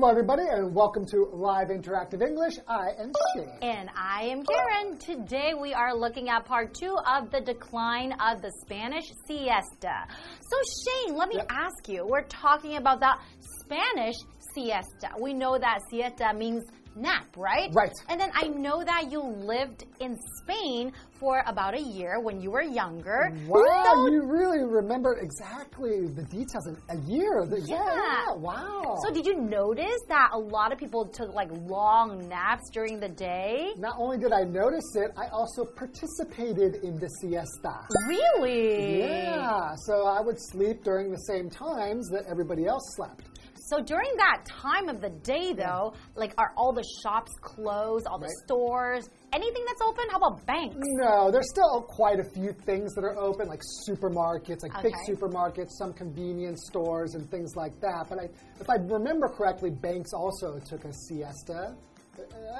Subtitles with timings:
[0.00, 2.54] Hello, everybody, and welcome to Live Interactive English.
[2.66, 3.50] I am Shane.
[3.60, 4.96] And I am Karen.
[4.96, 10.06] Today we are looking at part two of the decline of the Spanish siesta.
[10.40, 10.56] So,
[11.04, 11.46] Shane, let me Yep.
[11.50, 13.14] ask you we're talking about the
[13.62, 14.14] Spanish
[14.54, 15.10] siesta.
[15.20, 16.64] We know that siesta means
[16.96, 17.70] nap, right?
[17.72, 17.92] Right.
[18.08, 22.50] And then I know that you lived in Spain for about a year when you
[22.50, 23.30] were younger.
[23.46, 27.46] Wow, So- you really remember exactly the details in a year.
[27.46, 28.24] The- yeah, Yeah.
[28.28, 28.96] yeah, wow.
[29.04, 33.08] so, did you notice that a lot of people took like long naps during the
[33.08, 33.72] day?
[33.76, 37.86] Not only did I notice it, I also participated in the siesta.
[38.08, 39.00] Really?
[39.00, 43.24] Yeah, so I would sleep during the same times that everybody else slept.
[43.70, 48.18] So during that time of the day, though, like are all the shops closed, all
[48.18, 48.44] the Right.
[48.44, 50.06] stores, anything that's open?
[50.10, 50.76] How about banks?
[50.80, 55.70] No, there's still quite a few things that are open, like supermarkets, like big supermarkets,
[55.78, 58.06] some convenience stores, and things like that.
[58.08, 58.24] But I,
[58.58, 61.76] if I remember correctly, banks also took a siesta.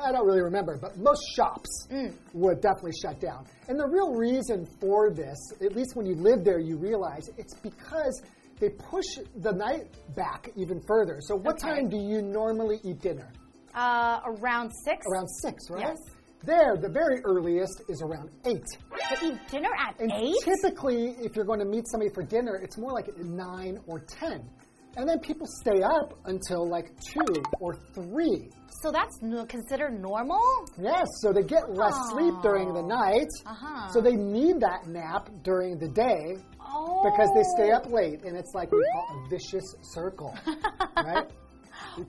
[0.00, 2.14] I don't really remember, but most shops mm.
[2.34, 3.46] would definitely shut down.
[3.68, 7.54] And the real reason for this, at least when you live there, you realize it's
[7.54, 8.22] because
[8.60, 11.18] they push the night back even further.
[11.20, 11.74] So, what Okay.
[11.74, 13.32] time do you normally eat dinner?
[13.74, 15.06] Uh, around six.
[15.12, 15.86] Around six, right?
[15.88, 15.96] Yes.
[16.42, 18.64] There, the very earliest is around eight.
[19.10, 20.34] To eat dinner at And eight.
[20.42, 24.48] typically, if you're going to meet somebody for dinner, it's more like 9 or 10.
[24.96, 27.20] And then people stay up until like 2
[27.60, 28.50] or 3.
[28.82, 30.40] So that's no, considered normal.
[30.80, 33.28] Yes, so they get less sleep during the night.
[33.46, 33.88] Uh-huh.
[33.88, 36.38] So they need that nap during the day
[36.72, 37.02] Oh.
[37.04, 37.94] because they stay up oh.
[37.94, 38.22] late.
[38.24, 40.34] And it's like we call a vicious circle,
[40.96, 41.26] right?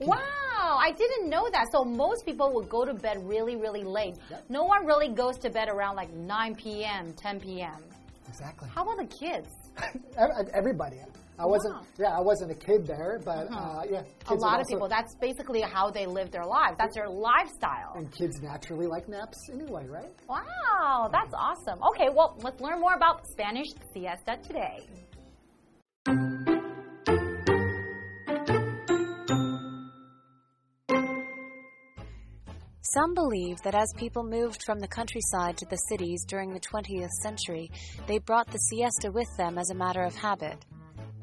[0.00, 1.66] Wow, I didn't know that.
[1.72, 4.16] So most people will go to bed really, really late.
[4.30, 4.44] Yep.
[4.48, 7.82] No one really goes to bed around like 9 p.m., 10 p.m.
[8.28, 8.68] Exactly.
[8.74, 9.48] How about the kids?
[10.54, 10.98] Everybody.
[11.38, 11.74] I wasn't.
[11.74, 11.80] Wow.
[11.80, 11.86] Uh-huh.
[11.98, 14.00] Yeah, I wasn't a kid there, but uh, yeah.
[14.00, 16.76] A kids would lot of people, that's basically how they live their lives.
[16.78, 17.94] That's their lifestyle.
[17.96, 20.12] And kids naturally like naps anyway, right?
[20.28, 21.82] Wow, that's awesome.
[21.90, 24.86] Okay, well, let's learn more about Spanish siesta today.
[32.94, 37.08] Some believe that as people moved from the countryside to the cities during the 20th
[37.22, 37.70] century,
[38.06, 40.62] they brought the siesta with them as a matter of habit.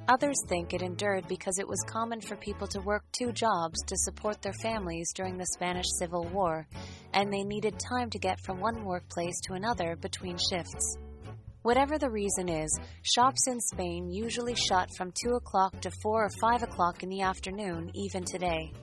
[0.10, 3.96] Others think it endured because it was common for people to work two jobs to
[3.96, 6.66] support their families during the Spanish Civil War,
[7.14, 10.98] and they needed time to get from one workplace to another between shifts.
[11.62, 16.30] Whatever the reason is, shops in Spain usually shut from 2 o'clock to 4 or
[16.42, 18.74] 5 o'clock in the afternoon, even today.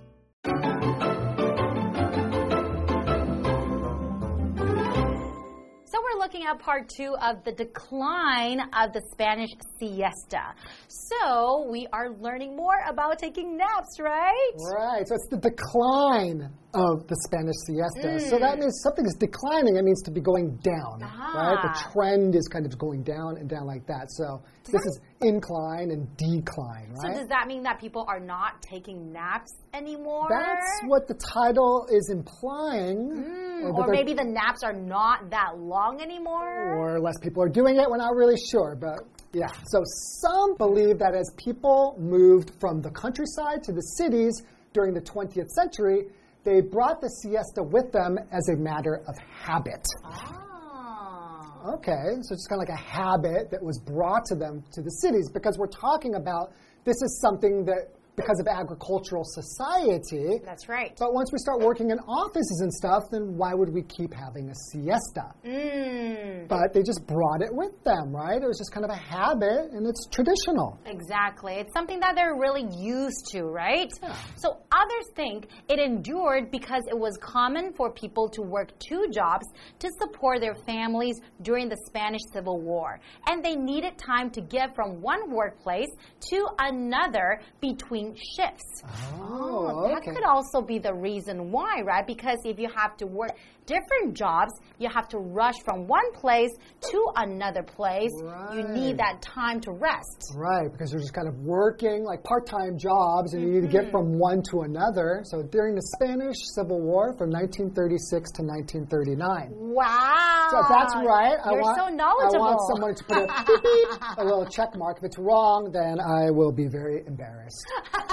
[6.47, 10.55] At part two of the decline of the Spanish siesta.
[10.87, 14.53] So we are learning more about taking naps, right?
[14.73, 15.09] Right.
[15.09, 18.21] So it's the decline of the Spanish siesta.
[18.29, 19.77] So that means something is declining.
[19.77, 21.01] It means to be going down.
[21.01, 21.57] Right.
[21.63, 21.91] The Ah.
[21.93, 24.13] trend is kind of going down and down like that.
[24.13, 27.15] So this is incline and decline, right?
[27.15, 30.27] So does that mean that people are not taking naps anymore?
[30.29, 32.99] That's what the title is implying.
[33.17, 36.77] Hmm, that or maybe the naps are not that long anymore?
[36.77, 37.89] or less people are doing it.
[37.89, 38.99] We're not really sure, but
[39.33, 39.49] yeah.
[39.69, 39.83] So
[40.21, 44.43] some believe that as people moved from the countryside to the cities
[44.75, 46.09] during the 20th century,
[46.47, 49.85] they brought the siesta with them as a matter of habit.
[50.05, 51.75] Ah.
[51.75, 54.91] Okay, so it's kind of like a habit that was brought to them to the
[55.03, 56.53] cities because we're talking about
[56.85, 60.41] this is something that because of agricultural society.
[60.45, 60.97] That's right.
[60.99, 64.49] But once we start working in offices and stuff, then why would we keep having
[64.49, 65.33] a siesta?
[65.45, 68.41] Mm, But they just brought it with them, right?
[68.43, 70.79] It was just kind of a habit and it's traditional.
[70.87, 71.55] exactly.
[71.55, 73.93] It's something that they're really used to, right?
[74.37, 79.47] So others think it endured because it was common for people to work two jobs
[79.81, 82.99] to support their families during the Spanish Civil War.
[83.27, 85.89] And they needed time to get from one workplace
[86.31, 88.83] to another between shifts.
[89.19, 90.13] Oh, oh, That okay.
[90.15, 92.07] could also be the reason why, right?
[92.07, 93.33] Because if you have to work
[93.67, 96.51] different jobs, you have to rush from one place
[96.91, 98.11] to another place.
[98.55, 100.33] You need that time to rest.
[100.35, 103.67] Right, because you're just kind of working like part time jobs and you need to
[103.67, 103.85] Mm-hmm.
[103.85, 105.23] get from one to another.
[105.25, 109.51] So during the Spanish Civil War from 1936 to 1939.
[109.51, 110.49] Wow.
[110.51, 114.19] So that's right, I You're want, so I want someone to put a, beep, beep,
[114.19, 114.99] a little check mark.
[114.99, 117.65] If it's wrong, then I will be very embarrassed.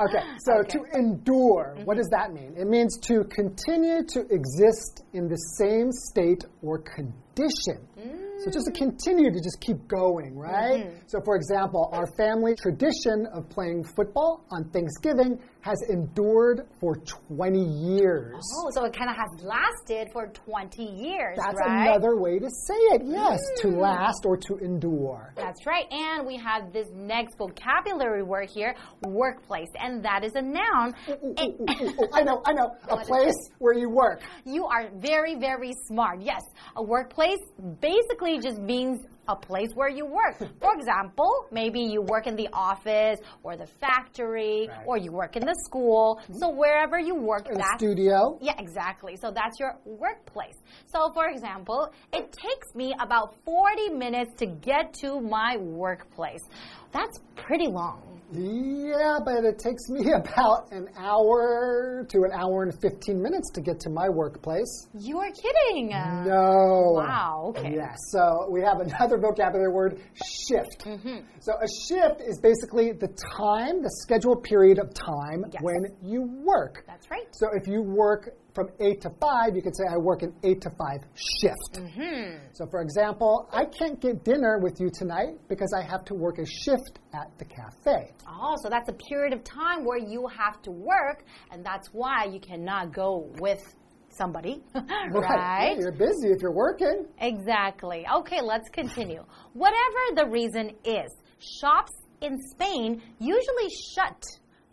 [0.00, 0.78] Okay, so Okay.
[0.78, 2.54] to endure, what does that mean?
[2.58, 4.81] It means to continue to exist
[5.12, 7.86] in the same state or condition.
[7.98, 8.21] Mm.
[8.44, 10.86] So just to continue to just keep going, right?
[10.86, 10.98] Mm-hmm.
[11.06, 17.60] So, for example, our family tradition of playing football on Thanksgiving has endured for 20
[17.60, 18.34] years.
[18.56, 21.88] Oh, so it kind of has lasted for 20 years, That's right?
[21.88, 23.78] another way to say it, yes, to mm.
[23.78, 25.32] last or to endure.
[25.36, 25.84] That's right.
[25.92, 28.74] And we have this next vocabulary word here,
[29.06, 30.94] workplace, and that is a noun.
[31.08, 32.08] Ooh, ooh, ooh.
[32.12, 32.74] I know, I know.
[32.88, 34.22] A place where you work.
[34.44, 36.20] You are very, very smart.
[36.20, 36.42] Yes,
[36.76, 37.38] a workplace
[37.80, 40.36] basically just means a place where you work.
[40.60, 44.84] For example, maybe you work in the office or the factory Right.
[44.86, 46.20] or you work in the school.
[46.40, 48.36] So wherever you work, In a that's studio.
[48.40, 49.16] yeah, exactly.
[49.16, 50.56] So that's your workplace.
[50.86, 56.42] So, for example, it takes me about 40 minutes to get to my workplace.
[56.92, 58.02] That's pretty long.
[58.34, 63.60] Yeah, but it takes me about an hour to an hour and 15 minutes to
[63.60, 64.88] get to my workplace.
[64.98, 65.90] You are kidding.
[65.90, 66.92] No.
[66.94, 67.74] Wow, okay.
[67.74, 67.94] Yes.
[68.10, 70.84] So we have another vocabulary word, shift.
[70.86, 71.26] Mm-hmm.
[71.40, 75.60] So a shift is basically the time, the scheduled period of time Yes.
[75.62, 76.84] when you work.
[76.86, 77.26] That's right.
[77.32, 80.60] So if you work from 8 to 5, you could say, I work an 8
[80.60, 80.76] to 5
[81.14, 81.74] shift.
[81.74, 82.46] Mm-hmm.
[82.52, 86.38] So, for example, I can't get dinner with you tonight because I have to work
[86.38, 88.12] a shift at the cafe.
[88.28, 92.24] Oh, so that's a period of time where you have to work, and that's why
[92.24, 93.62] you cannot go with
[94.10, 95.74] somebody, right?
[95.74, 97.06] Yeah, you're busy if you're working.
[97.20, 98.04] Exactly.
[98.18, 99.24] Okay, let's continue.
[99.54, 104.22] Whatever the reason is, shops in Spain usually shut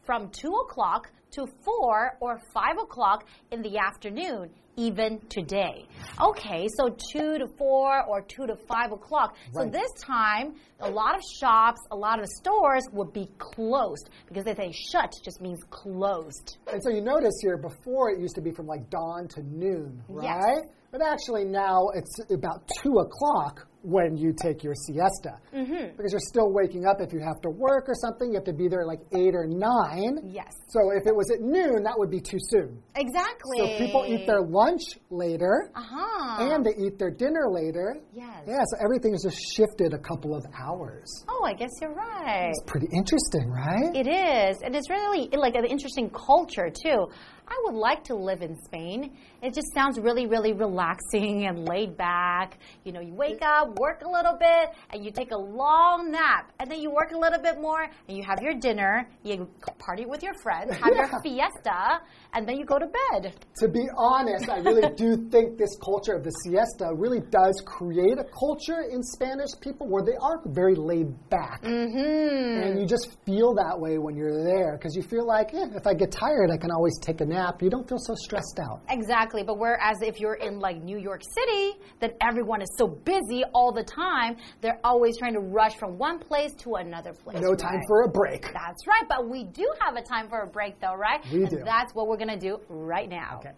[0.03, 5.85] from 2 o'clock to 4 or 5 o'clock in the afternoon, even today.
[6.21, 9.35] Okay, so 2 to 4 or 2 to 5 o'clock.
[9.53, 14.43] So this time, a lot of shops, a lot of stores would be closed because
[14.45, 16.57] they say shut just means closed.
[16.71, 20.01] And so you notice here, before it used to be from like dawn to noon,
[20.21, 20.23] Yes.
[20.43, 20.63] right?
[20.91, 25.39] But actually now it's about 2 o'clock when you take your siesta.
[25.53, 25.95] Mm-hmm.
[25.95, 28.53] Because you're still waking up if you have to work or something, you have to
[28.53, 30.19] be there at like 8 or 9.
[30.25, 30.51] Yes.
[30.67, 32.81] So if it was at noon, that would be too soon.
[32.95, 33.57] Exactly.
[33.59, 35.71] So people eat their lunch later.
[35.75, 36.43] Uh-huh.
[36.43, 37.97] And they eat their dinner later.
[38.13, 38.43] Yes.
[38.47, 41.07] Yeah, so everything is just shifted a couple of hours.
[41.27, 42.49] Oh, I guess you're right.
[42.49, 43.95] It's pretty interesting, right?
[43.95, 47.07] It is, and it's really like an interesting culture too.
[47.51, 49.17] I would like to live in Spain.
[49.41, 52.59] It just sounds really, really relaxing and laid back.
[52.83, 56.51] You know, you wake up, work a little bit, and you take a long nap,
[56.59, 60.05] and then you work a little bit more, and you have your dinner, you party
[60.05, 62.01] with your friends, have your fiesta,
[62.33, 63.33] and then you go to bed.
[63.57, 68.17] To be honest, I really do think this culture of the siesta really does create
[68.17, 71.63] a culture in Spanish people where they are very laid back.
[71.63, 72.63] Mm-hmm.
[72.63, 75.87] And you just feel that way when you're there because you feel like, eh, if
[75.87, 77.61] I get tired, I can always take a nap.
[77.61, 78.81] You don't feel so stressed out.
[78.89, 83.43] Exactly, but whereas if you're in like New York City, then everyone is so busy
[83.59, 87.41] all the time, they're always trying to rush from one place to another place.
[87.41, 88.43] No time for a break.
[88.53, 91.19] That's right, but we do have a time for a break though, right?
[91.31, 91.61] We and do.
[91.65, 93.39] that's what we're going to do right now.
[93.39, 93.51] Okay.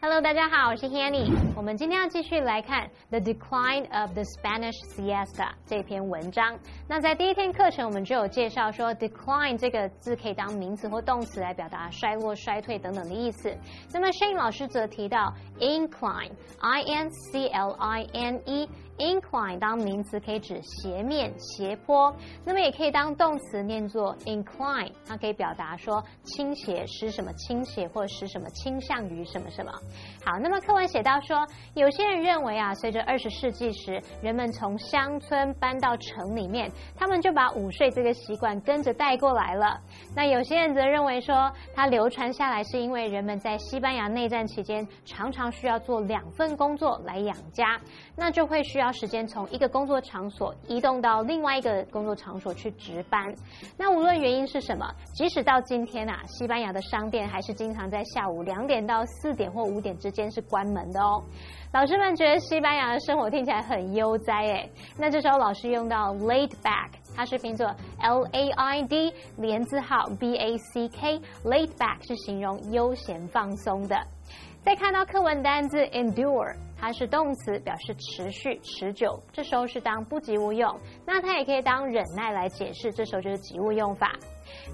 [0.00, 1.28] Hello，大家好，我是 Hanny。
[1.56, 5.26] 我们今天要继续来看《The Decline of the Spanish Siesta》
[5.66, 6.56] 这篇文章。
[6.86, 13.52] 那在第一天课程，我们就有介绍说，decline 这个字可以当名词或动词来表达衰落、衰退等等的意思。
[13.92, 18.68] 那么 Shane 老师则提到 incline，I N C L I N E。
[18.98, 22.14] Incline 当名词可以指斜面、斜坡，
[22.44, 29.72] 那么也可以当动词念作 incline，它可以表达说倾斜，使什么倾斜，或使什么倾向于什么什么。
[30.24, 39.80] 好，那么课文写到说，有些人认为啊，随着二十世纪时人们从乡村搬到城里面，他们就把午睡这个习惯跟着带过来了。
[40.14, 47.80] 那有些人则认为说，它流传下来是因为人们在西班牙内战期间常常需要做两份工作来养家，
[48.16, 53.34] 那就会需要时间从一个工作场所移动到另外一个工作场所去值班。
[53.76, 61.22] 那无论原因是什么，即使到今天啊，西班牙的商店还是经常在下午两点到四点或五点之间是关门的哦。
[61.72, 67.66] 老师们觉得西班牙的生活听起来很悠哉诶，那这时候老师用到 laid back，它是拼作
[68.00, 73.96] L A I D 连字号 B A C K，laid back 是形容悠闲放松的。
[74.68, 80.78] 再看到课文单字 endure，它是动词，表示持续、持久，这时候是当不及物用。
[81.06, 84.12] 那它也可以当忍耐来解释，这时候就是及物用法。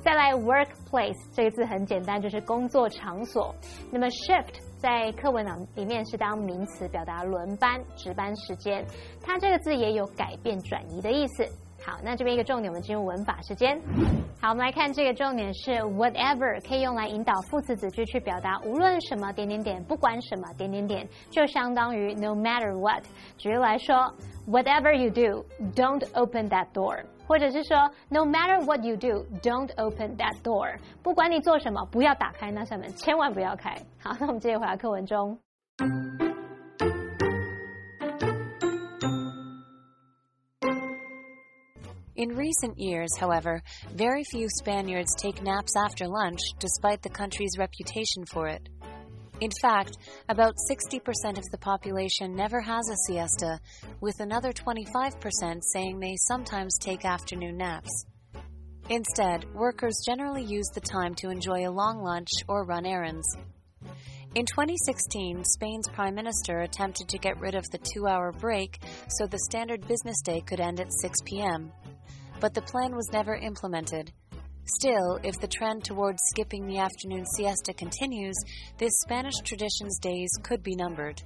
[0.03, 3.55] 再来 workplace 这个字很简单，就是工作场所。
[3.93, 5.47] 那么 shift 在课文
[5.77, 8.85] 里面是当名词，表达轮班、值班时间。
[9.23, 11.47] 它这个字也有改变、转移的意思。
[11.85, 13.79] 好，那这边一个重点，我们进入文法时间。
[14.41, 23.05] 好，我们来看这个重点是 whatever，可以用来引导副词子句去表达无论什么点点点，不管什么点点点，就相当于 no matter what。
[23.37, 24.15] 举例来说
[24.49, 27.05] ，whatever you do，don't open that door。
[27.27, 30.79] 或者是说，no matter what you do，don't open that door。
[31.03, 33.75] 不管你做什么，不要打开那扇门，千万不要开。
[34.03, 35.39] 好，那我们接着回到课文中。
[42.17, 48.47] In recent years, however, very few Spaniards take naps after lunch despite the country's reputation for
[48.47, 48.69] it.
[49.41, 51.01] In fact, about 60%
[51.39, 53.59] of the population never has a siesta,
[54.01, 58.07] with another 25% saying they sometimes take afternoon naps.
[58.89, 63.27] Instead, workers generally use the time to enjoy a long lunch or run errands.
[64.37, 68.79] In 2016, Spain's prime minister attempted to get rid of the two hour break
[69.09, 71.73] so the standard business day could end at 6 p.m
[72.41, 74.13] but the plan was never implemented.
[74.67, 78.37] Still, if the trend towards skipping the afternoon siesta continues,
[78.79, 81.23] this Spanish tradition's days could be numbered.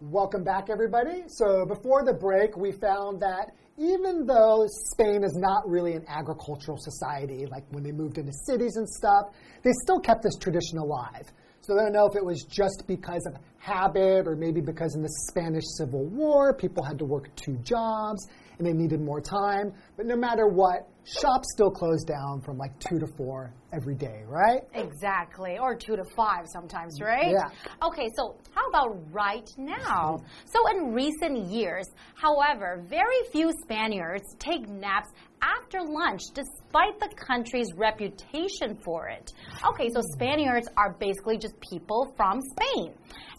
[0.00, 1.24] Welcome back, everybody.
[1.28, 6.76] So, before the break, we found that even though Spain is not really an agricultural
[6.78, 9.30] society, like when they moved into cities and stuff,
[9.62, 11.32] they still kept this tradition alive.
[11.62, 15.02] So I don't know if it was just because of habit or maybe because in
[15.02, 18.26] the Spanish Civil War, people had to work two jobs
[18.58, 19.72] and they needed more time.
[19.96, 24.22] But no matter what, shops still close down from like 2 to 4 every day,
[24.26, 24.62] right?
[24.74, 25.58] Exactly.
[25.58, 27.32] Or 2 to 5 sometimes, right?
[27.32, 27.48] Yeah.
[27.82, 30.18] Okay, so how about right now?
[30.18, 30.26] Mm-hmm.
[30.46, 35.08] So in recent years, however, very few Spaniards take naps
[35.42, 39.32] after lunch despite the country's reputation for it.
[39.66, 42.92] Okay, so Spaniards are basically just people from Spain.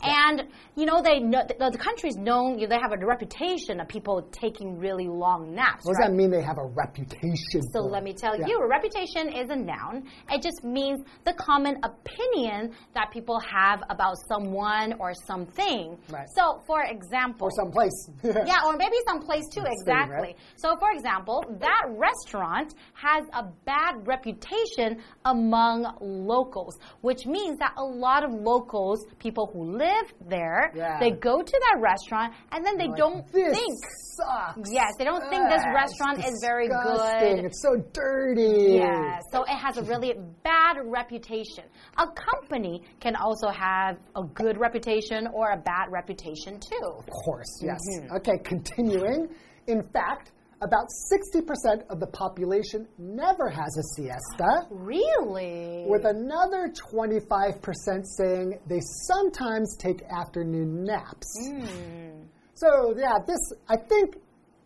[0.03, 0.43] And,
[0.75, 3.88] you know, they know, the, the country's known, you know, they have a reputation of
[3.88, 5.86] people taking really long naps.
[5.86, 6.10] What does right?
[6.10, 7.62] that mean they have a reputation?
[7.74, 8.48] So let me tell Yeah.
[8.48, 10.03] you, a reputation is a noun.
[10.31, 15.98] It just means the common opinion that people have about someone or something.
[16.10, 16.27] Right.
[16.36, 18.10] So, for example, Or someplace.
[18.24, 20.15] yeah, or maybe some place too, That's exactly.
[20.29, 20.38] right.
[20.55, 27.84] So, for example, that restaurant has a bad reputation among locals, which means that a
[27.84, 29.91] lot of locals, people who live
[30.28, 31.00] there, Yeah.
[31.00, 33.80] they go to that restaurant and then they Like, don't this think.
[34.18, 34.72] sucks.
[34.72, 37.46] Yes, they don't think this restaurant is very good.
[37.46, 38.76] It's so dirty.
[38.80, 41.64] Yeah, so it has a really bad reputation.
[41.98, 46.86] A company can also have a good reputation or a bad reputation too.
[46.98, 47.80] Of course, yes.
[47.98, 48.16] Mm-hmm.
[48.18, 49.30] Okay, continuing.
[49.68, 55.86] In fact, about 60% of the population never has a siesta, Really?
[55.88, 61.27] with another 25% saying they sometimes take afternoon naps.
[61.50, 62.22] Hmm.
[62.53, 64.18] So, yeah, this, I think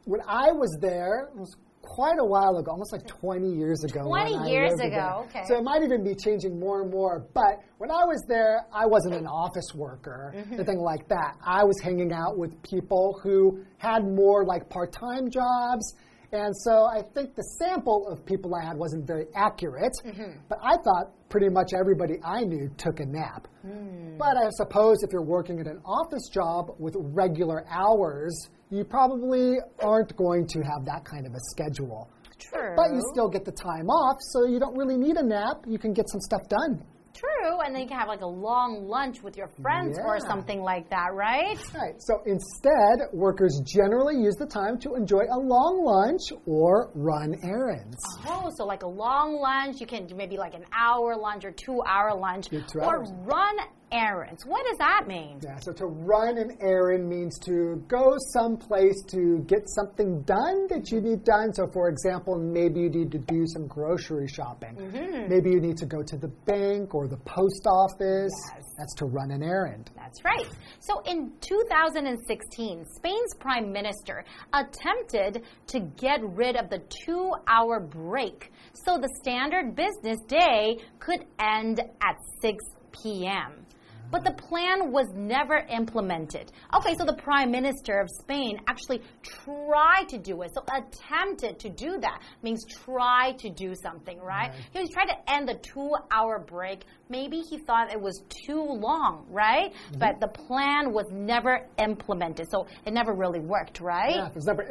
[0.03, 4.03] when I was there, it was quite a while ago, almost like 20 years ago.
[4.03, 5.43] 20 years ago, okay.
[5.47, 7.25] So it might even be changing more and more.
[7.33, 10.53] But when I was there, I wasn't an office worker, Mm-hmm.
[10.55, 11.35] anything like that.
[11.45, 15.95] I was hanging out with people who had more like part time jobs.
[16.31, 19.93] And so I think the sample of people I had wasn't very accurate.
[20.05, 20.39] Mm-hmm.
[20.49, 23.47] But I thought pretty much everybody I knew took a nap.
[23.61, 24.17] Hmm.
[24.17, 29.57] But I suppose if you're working at an office job with regular hours, you probably
[29.79, 32.09] aren't going to have that kind of a schedule.
[32.39, 32.73] True.
[32.75, 35.63] But you still get the time off, so you don't really need a nap.
[35.67, 36.83] You can get some stuff done.
[37.15, 40.61] True, and then you can have like a long lunch with your friends or something
[40.61, 41.57] like that, right?
[41.73, 41.95] Right.
[41.99, 47.95] So instead, workers generally use the time to enjoy a long lunch or run errands.
[48.27, 51.51] Oh, so like a long lunch, you can do maybe like an hour lunch or
[51.51, 53.13] two hour lunch, two or hours.
[53.23, 53.55] run
[53.95, 54.45] errands.
[54.45, 55.39] What does that mean?
[55.41, 60.91] Yeah, so to run an errand means to go someplace to get something done that
[60.91, 61.53] you need done.
[61.53, 64.75] So, for example, maybe you need to do some grocery shopping.
[64.75, 65.29] Mm-hmm.
[65.29, 68.33] Maybe you need to go to the bank or the post office.
[68.53, 68.63] Yes.
[68.77, 69.89] That's to run an errand.
[69.95, 70.47] That's right.
[70.79, 78.51] So in 2016, Spain's prime minister attempted to get rid of the two hour break
[78.73, 83.65] so the standard business day could end at 6 p.m.
[84.11, 86.51] But the plan was never implemented.
[86.75, 90.51] Okay, so the Prime Minister of Spain actually tried to do it.
[90.53, 94.53] So attempted to do that means try to do something, right?
[94.71, 96.85] He was trying to end the two hour break.
[97.09, 99.71] Maybe he thought it was too long, right?
[99.73, 99.99] Mm-hmm.
[99.99, 102.49] But the plan was never implemented.
[102.49, 104.15] So it never really worked, right?
[104.15, 104.63] Yeah, if it's never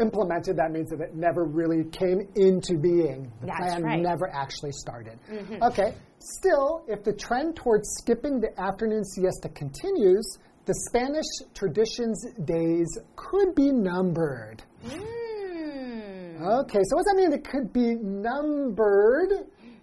[0.00, 3.30] implemented, that means that it never really came into being.
[3.40, 4.00] The That's plan right.
[4.00, 5.18] never actually started.
[5.30, 5.62] Mm-hmm.
[5.62, 5.94] Okay.
[6.24, 13.56] Still, if the trend towards skipping the afternoon siesta continues, the Spanish tradition's days could
[13.56, 14.62] be numbered.
[14.84, 16.40] Mm.
[16.40, 17.32] Okay, so what does that mean?
[17.32, 19.32] It could be numbered.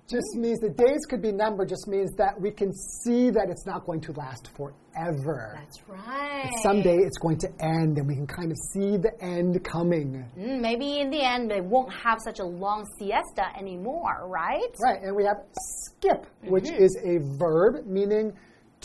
[0.10, 3.68] Just means the days could be numbered, just means that we can see that it's
[3.68, 5.54] not going to last forever.
[5.56, 6.50] That's right.
[6.63, 10.25] Someday it's going to end, and we can kind of see the end coming.
[10.36, 14.75] Mm, maybe in the end, they won't have such a long siesta anymore, right?
[14.82, 15.44] Right, and we have
[15.86, 18.34] skip, which is a verb meaning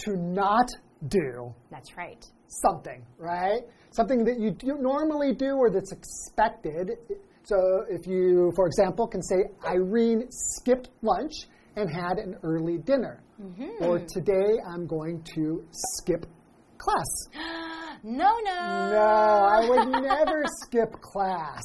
[0.05, 0.69] to not
[1.09, 2.23] do That's right.
[2.49, 3.63] something, right?
[3.93, 6.91] Something that you normally do or that's expected.
[7.45, 11.33] So if you, for example, can say, Irene skipped lunch
[11.77, 13.23] and had an early dinner.
[13.41, 13.85] Mm-hmm.
[13.85, 16.27] Or today I'm going to skip
[16.85, 17.11] class.
[18.03, 18.61] No, no.
[19.01, 19.09] No,
[19.57, 21.63] I would never skip class.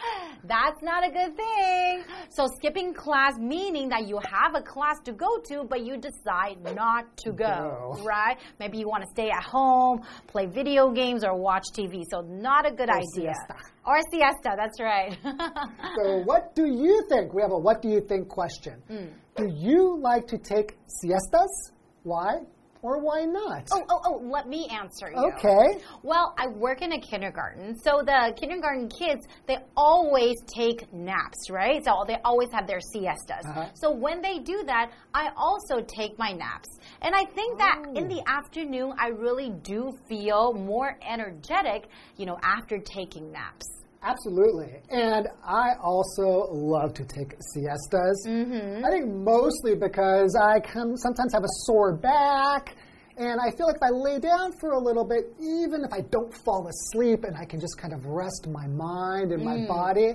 [0.44, 2.04] That's not a good thing.
[2.30, 6.56] So, skipping class meaning that you have a class to go to, but you decide
[6.74, 8.02] not to go, Go.
[8.04, 8.36] right?
[8.60, 12.04] Maybe you want to stay at home, play video games, or watch TV.
[12.10, 13.34] So, not a good Or idea.
[13.34, 13.54] siesta.
[13.84, 15.18] Or siesta, that's right.
[15.96, 17.34] So, what do you think?
[17.34, 18.74] We have a what do you think question.
[18.88, 19.06] Hmm.
[19.36, 21.72] Do you like to take siestas?
[22.04, 22.40] Why
[22.82, 23.68] or why not?
[23.72, 25.32] oh, oh, oh, let me answer you.
[25.36, 25.82] Okay.
[26.02, 31.84] Well, I work in a kindergarten, so the kindergarten kids they always take naps, right?
[31.84, 33.44] So they always have their siestas.
[33.44, 33.66] Uh-huh.
[33.74, 36.68] So when they do that, I also take my naps,
[37.02, 38.08] and I think that in Oh.
[38.08, 43.66] the afternoon I really do feel more energetic, you know, after taking naps.
[44.02, 44.80] Absolutely.
[44.90, 48.26] And I also love to take siestas.
[48.26, 48.84] Mm-hmm.
[48.84, 52.76] I think mostly because I can sometimes have a sore back.
[53.16, 56.00] And I feel like if I lay down for a little bit, even if I
[56.00, 59.44] don't fall asleep and I can just kind of rest my mind and Mm.
[59.44, 60.14] my body,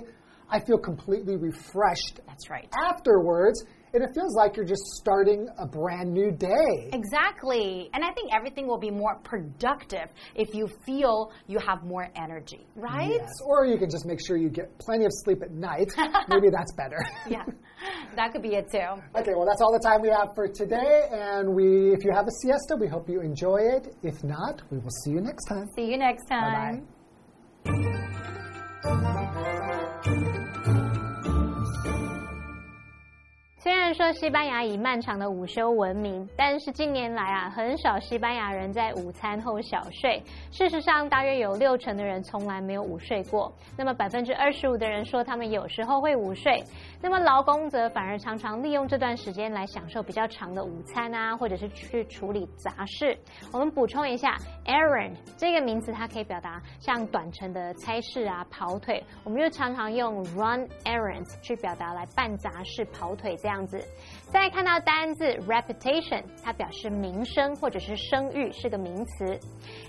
[0.50, 2.68] I feel completely refreshed That's right.
[2.76, 3.64] afterwards.
[3.96, 6.90] And it feels like you're just starting a brand new day.
[6.92, 7.88] Exactly.
[7.94, 12.66] And I think everything will be more productive if you feel you have more energy,
[12.74, 13.08] right?
[13.18, 13.30] Yes.
[13.46, 15.88] Or you can just make sure you get plenty of sleep at night.
[16.28, 16.98] Maybe that's better.
[17.30, 17.44] Yeah.
[18.14, 18.78] That could be it too.
[19.18, 21.08] Okay, well, that's all the time we have for today.
[21.10, 23.96] And we, if you have a siesta, we hope you enjoy it.
[24.02, 25.66] If not, we will see you next time.
[25.74, 26.84] See you next Bye
[27.64, 28.06] time.
[28.84, 29.22] bye.
[33.66, 40.22] 虽然说西班牙以漫长的午休闻名，但是近年来啊，很少西班牙人在午餐后小睡。
[40.52, 43.52] 事实上，大约有六成的人从来没有午睡过。
[43.76, 46.62] 那么百分之二十五的人说他们有时候会午睡。
[47.08, 53.16] 那么劳工则反而常常利用这段时间来享受比较长的午餐啊，或者是去处理杂事。
[53.52, 63.80] 我们补充一下，errand 这个名词它可以表达像短程的差事啊、跑腿，我们就常常用 run errands 去表达来办杂事、跑腿这样子。
[64.28, 69.38] 再看到单字 reputation，它表示名声或者是声誉，是个名词。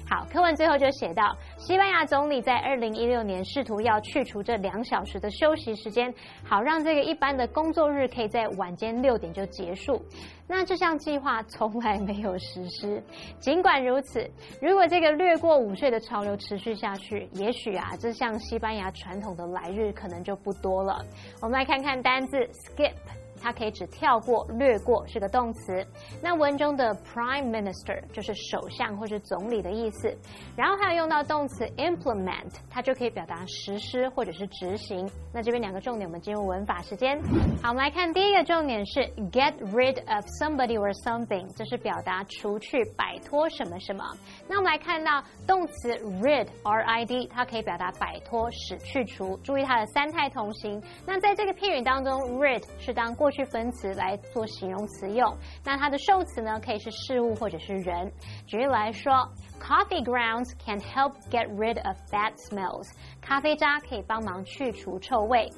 [0.10, 10.02] 好，课文最后就写到，西班牙总理在二零一六年试图要去除这两小时的休息时间，好让这个一般的工作日可以在晚间六点就结束。
[10.48, 13.04] 那这项计划从来没有实施。
[13.40, 14.30] 尽管如此，
[14.62, 21.04] 如果这个略过午睡的潮流持续下去，也许啊，这项西班牙传统的来日可能就不多了。
[21.42, 22.94] 我们来看看单字 skip。
[23.42, 25.86] 它可以指跳过、略过，是个动词。
[26.22, 30.16] 那文中的 prime minister 就是首相或是总理的意思。
[30.56, 35.10] 然后还有用到动词 implement，它就可以表达实施或者是执行。
[35.34, 37.22] 那这边两个重点，我们进入文法时间。
[37.62, 39.00] 好，我们来看第一个重点是
[39.32, 44.04] get rid of somebody or something，这是表达除去、摆脱什么什么。
[44.48, 49.38] 那我们来看到动词 rid，r i d，它可以表达摆脱、使去除。
[49.44, 50.82] 注意它的三态同形。
[51.06, 55.36] 那在这个片语当中，rid 是当过去分词来做形容词用。
[55.64, 58.12] 那它的受词呢，可以是事物或者是人。
[58.46, 59.14] 举例来说
[59.60, 62.90] ，coffee grounds can help get rid of bad smells。
[63.22, 65.50] 咖啡渣可以帮忙去除臭味。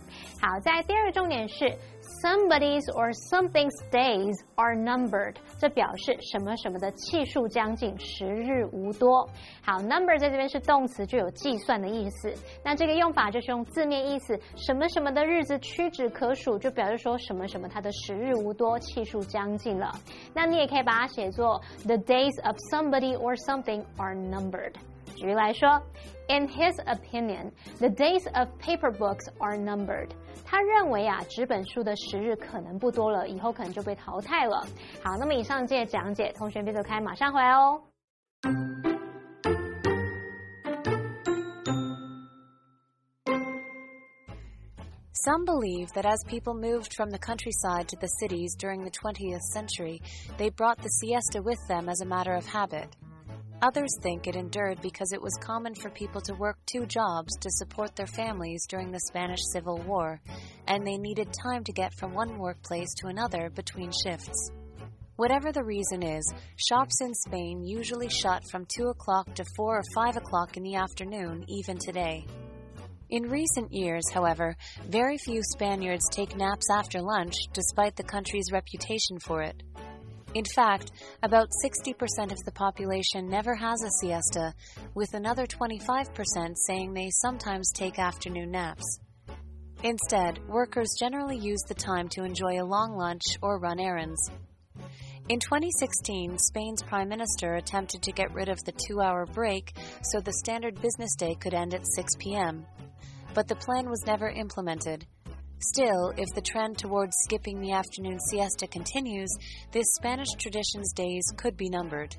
[0.42, 1.78] 好，在第二个重点是。
[2.24, 9.30] Somebody's or something's days are numbered，这表示什么什么的气数将近，时日无多。
[9.62, 12.34] 好，number 在这边是动词，就有计算的意思。
[12.66, 19.92] 那这个用法就是用字面意思，什么什么的日子屈指可数，就表示说什么什么它的时日无多，气数将近了。
[20.34, 24.74] 那你也可以把它写作 The days of somebody or something are numbered。
[25.19, 25.81] 举例来说，
[26.29, 30.11] In his opinion, the days of paper books are numbered。
[30.45, 34.67] 他认为啊，纸本书的时日可能不多了，以后可能就被淘汰了。
[35.03, 37.83] 好，那么以上这些讲解，同学别走开，马上回来哦。
[45.25, 49.41] Some believe that as people moved from the countryside to the cities during the 20th
[49.55, 50.03] century,
[50.37, 52.89] they brought the siesta with them as a matter of habit.
[53.62, 57.50] Others think it endured because it was common for people to work two jobs to
[57.52, 60.22] support their families during the Spanish Civil War,
[60.68, 64.52] and they needed time to get from one workplace to another between shifts.
[65.18, 69.84] Whatever the reason is, shops in Spain usually shut from 2 o'clock to 4 or
[69.94, 72.26] 5 o'clock in the afternoon, even today.
[73.10, 74.56] In recent years, however,
[74.88, 79.62] very few Spaniards take naps after lunch despite the country's reputation for it.
[80.36, 80.92] In fact,
[81.24, 84.54] about 60% of the population never has a siesta,
[84.94, 89.00] with another 25% saying they sometimes take afternoon naps.
[89.84, 94.30] Instead, workers generally use the time to enjoy a long lunch or run errands.
[95.30, 100.20] In 2016, Spain's Prime Minister attempted to get rid of the two hour break so
[100.20, 102.66] the standard business day could end at 6 p.m.
[103.34, 105.06] But the plan was never implemented.
[105.62, 109.30] Still, if the trend towards skipping the afternoon siesta continues,
[109.74, 112.16] this Spanish tradition's days could be numbered.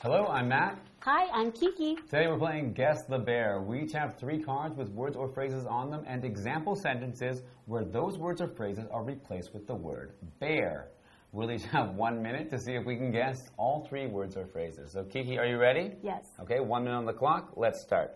[0.00, 0.78] Hello, I'm Matt.
[1.00, 1.96] Hi, I'm Kiki.
[1.96, 3.60] Today we're playing Guess the Bear.
[3.60, 7.84] We each have three cards with words or phrases on them and example sentences where
[7.84, 10.88] those words or phrases are replaced with the word bear.
[11.32, 14.46] We'll each have one minute to see if we can guess all three words or
[14.46, 14.92] phrases.
[14.92, 15.92] So, Kiki, are you ready?
[16.02, 16.26] Yes.
[16.40, 17.52] Okay, one minute on the clock.
[17.56, 18.12] Let's start.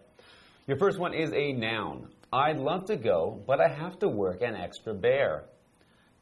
[0.66, 2.08] Your first one is a noun.
[2.32, 5.44] I'd love to go, but I have to work an extra bear.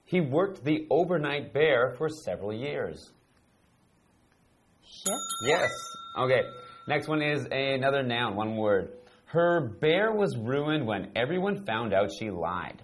[0.05, 3.11] He worked the overnight bear for several years.
[4.83, 5.49] Shift.
[5.49, 5.71] Yes.
[6.19, 6.43] Okay.
[6.87, 8.93] Next one is another noun, one word.
[9.25, 12.83] Her bear was ruined when everyone found out she lied.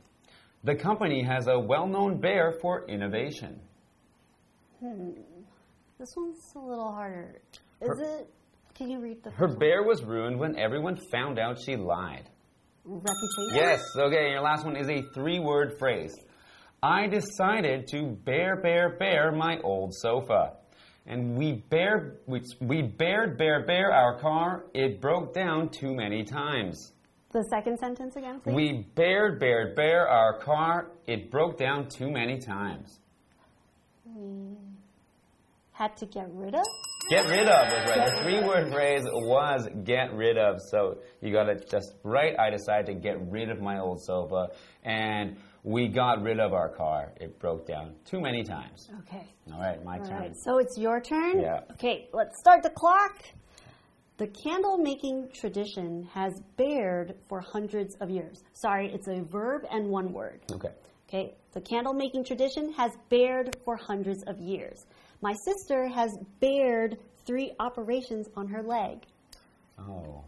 [0.65, 3.61] The company has a well known bear for innovation.
[4.81, 5.11] Hmm.
[5.99, 7.41] This one's a little harder.
[7.81, 8.31] Is Her- it?
[8.75, 12.31] Can you read the Her first bear was ruined when everyone found out she lied.
[12.85, 13.55] reputation?
[13.55, 13.83] Yes.
[13.97, 14.31] Okay.
[14.31, 16.15] Your last one is a three word phrase.
[16.83, 20.57] I decided to bear, bear, bear my old sofa.
[21.07, 24.65] And we bear, we, we bared, bear, bear our car.
[24.73, 26.95] It broke down too many times.
[27.33, 28.55] The second sentence again, please.
[28.55, 30.91] We bared, bared, bare our car.
[31.07, 32.99] It broke down too many times.
[34.11, 34.55] Hmm.
[35.81, 36.67] Had to get rid of.
[37.09, 38.11] Get rid of was right.
[38.11, 40.61] The three word phrase was get rid of.
[40.71, 42.39] So you got it just right.
[42.39, 44.49] I decided to get rid of my old sofa.
[44.85, 47.15] And we got rid of our car.
[47.19, 48.91] It broke down too many times.
[49.09, 49.27] Okay.
[49.51, 50.19] All right, my All turn.
[50.19, 50.37] right.
[50.37, 51.41] So it's your turn.
[51.41, 51.61] Yeah.
[51.73, 52.11] Okay.
[52.13, 53.17] Let's start the clock.
[54.19, 58.43] The candle making tradition has bared for hundreds of years.
[58.53, 60.41] Sorry, it's a verb and one word.
[60.53, 60.73] Okay.
[61.09, 64.87] Okay, the candle making tradition has bared for hundreds of years.
[65.23, 69.05] My sister has bared three operations on her leg.
[69.79, 70.25] Oh.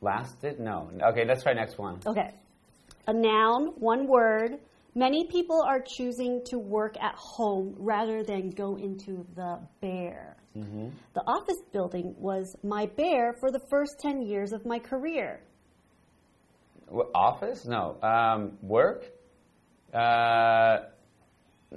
[0.00, 0.60] Lasted?
[0.60, 0.90] No.
[1.00, 2.00] Okay, let's try next one.
[2.06, 2.32] Okay,
[3.06, 4.58] a noun, one word.
[4.94, 10.36] Many people are choosing to work at home rather than go into the bear.
[10.54, 15.40] The office building was my bear for the first 10 years of my career.
[17.14, 17.64] Office?
[17.64, 17.96] No.
[18.02, 19.06] Um, work?
[19.94, 20.80] Uh,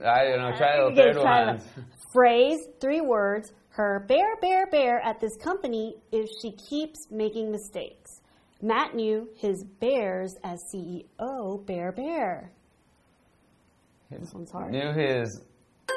[0.03, 0.57] I don't know.
[0.57, 1.61] Try the third try one.
[2.13, 3.51] Phrase, three words.
[3.69, 8.21] Her bear, bear, bear at this company if she keeps making mistakes.
[8.61, 12.51] Matt knew his bears as CEO, Bear Bear.
[14.09, 14.71] This one's hard.
[14.71, 15.41] Knew his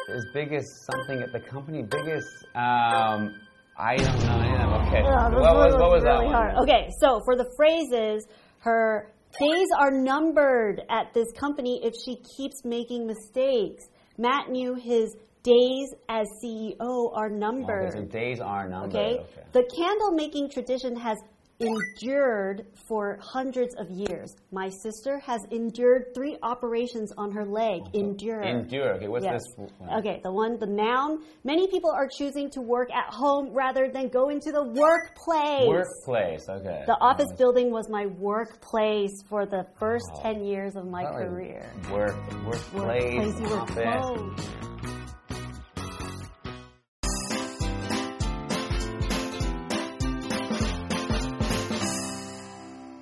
[0.08, 1.82] his biggest something at the company.
[1.82, 2.26] Biggest.
[2.54, 3.34] Um,
[3.78, 4.72] I don't know any of them.
[4.88, 5.02] Okay.
[5.02, 6.32] This what was what was really that one?
[6.32, 6.54] hard.
[6.62, 8.26] Okay, so for the phrases,
[8.60, 13.84] her days are numbered at this company if she keeps making mistakes.
[14.16, 17.90] Matt knew his days as CEO are oh, numbered.
[17.90, 18.94] Okay, so days are numbered.
[18.94, 19.18] Okay?
[19.18, 19.42] Okay.
[19.52, 21.18] The candle making tradition has
[21.60, 24.34] endured for hundreds of years.
[24.52, 27.82] My sister has endured three operations on her leg.
[27.94, 28.42] Endure.
[28.42, 28.94] Endure.
[28.94, 29.42] Okay, what's Yes.
[29.56, 29.70] this?
[29.78, 29.98] one?
[29.98, 31.22] Okay, the one, the noun.
[31.44, 35.66] Many people are choosing to work at home rather than go into the workplace.
[35.68, 36.48] Workplace.
[36.48, 36.84] Okay.
[36.86, 37.38] The office mm-hmm.
[37.38, 40.22] building was my workplace for the first Oh.
[40.22, 41.66] 10 years of my Not like career.
[41.90, 42.16] Work.
[42.46, 42.72] Workplace.
[42.74, 43.84] Workplace, you were office.
[43.84, 44.48] close.